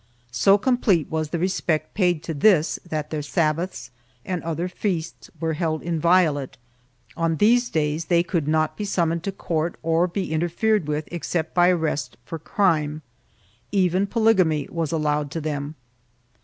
2 0.29 0.29
So 0.31 0.57
complete 0.57 1.11
was 1.11 1.29
the 1.29 1.37
respect 1.37 1.93
paid 1.93 2.23
to 2.23 2.33
this 2.33 2.79
that 2.89 3.11
their 3.11 3.21
Sabbaths 3.21 3.91
and 4.25 4.41
other 4.41 4.67
feasts 4.67 5.29
were 5.39 5.53
held 5.53 5.83
inviolate; 5.83 6.57
on 7.15 7.35
these 7.35 7.69
days 7.69 8.05
they 8.05 8.23
could 8.23 8.47
not 8.47 8.75
be 8.75 8.83
summoned 8.83 9.21
to 9.25 9.31
court 9.31 9.75
or 9.83 10.07
be 10.07 10.31
interfered 10.31 10.87
with 10.87 11.07
except 11.11 11.53
by 11.53 11.69
arrest 11.69 12.17
for 12.25 12.39
crime. 12.39 13.03
Even 13.71 14.07
polygamy 14.07 14.67
was 14.71 14.91
allowed 14.91 15.29
to 15.29 15.39
them. 15.39 15.75